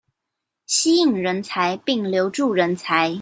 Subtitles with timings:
[0.65, 3.07] 吸引人才並留住人才